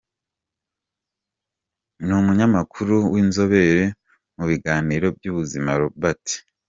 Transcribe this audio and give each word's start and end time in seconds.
n’umunyamakuru 2.07 2.95
w’inzobere 3.13 3.83
mu 4.35 4.43
biganiro 4.51 5.07
by’ubuzima, 5.17 5.69
Robert 5.81 6.23
J. 6.37 6.39